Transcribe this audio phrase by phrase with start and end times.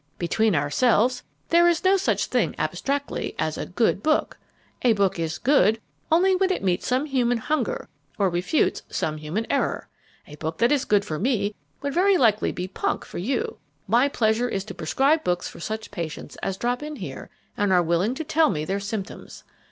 [0.17, 4.35] Between ourselves, there is no such thing, abstractly, as a 'good' book.
[4.81, 5.79] A book is 'good'
[6.11, 9.89] only when it meets some human hunger or refutes some human error.
[10.25, 11.53] A book that is good for me
[11.83, 13.59] would very likely be punk for you.
[13.87, 17.83] My pleasure is to prescribe books for such patients as drop in here and are
[17.83, 19.43] willing to tell me their symptoms.